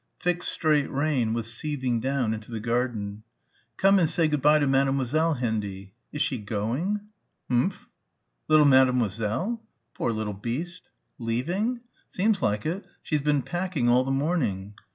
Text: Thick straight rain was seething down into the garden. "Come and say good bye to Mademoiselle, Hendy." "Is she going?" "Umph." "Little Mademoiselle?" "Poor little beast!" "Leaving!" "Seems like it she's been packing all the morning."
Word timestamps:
Thick 0.19 0.41
straight 0.41 0.89
rain 0.89 1.33
was 1.35 1.53
seething 1.53 1.99
down 1.99 2.33
into 2.33 2.49
the 2.49 2.59
garden. 2.59 3.21
"Come 3.77 3.99
and 3.99 4.09
say 4.09 4.27
good 4.27 4.41
bye 4.41 4.57
to 4.57 4.65
Mademoiselle, 4.65 5.35
Hendy." 5.35 5.93
"Is 6.11 6.23
she 6.23 6.39
going?" 6.39 7.01
"Umph." 7.51 7.87
"Little 8.47 8.65
Mademoiselle?" 8.65 9.61
"Poor 9.93 10.11
little 10.11 10.33
beast!" 10.33 10.89
"Leaving!" 11.19 11.81
"Seems 12.09 12.41
like 12.41 12.65
it 12.65 12.87
she's 13.03 13.21
been 13.21 13.43
packing 13.43 13.89
all 13.89 14.03
the 14.03 14.09
morning." 14.09 14.73